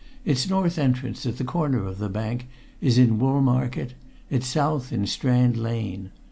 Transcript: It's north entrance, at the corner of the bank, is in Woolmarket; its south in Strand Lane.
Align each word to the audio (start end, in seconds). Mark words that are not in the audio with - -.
It's 0.25 0.49
north 0.49 0.79
entrance, 0.79 1.27
at 1.27 1.37
the 1.37 1.43
corner 1.43 1.85
of 1.85 1.99
the 1.99 2.09
bank, 2.09 2.47
is 2.81 2.97
in 2.97 3.19
Woolmarket; 3.19 3.93
its 4.31 4.47
south 4.47 4.91
in 4.91 5.05
Strand 5.05 5.57
Lane. 5.57 6.09